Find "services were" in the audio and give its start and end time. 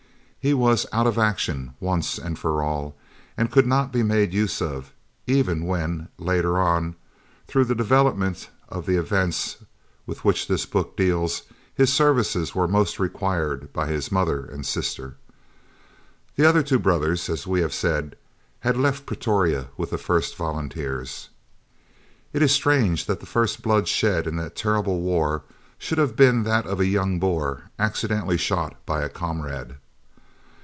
11.93-12.67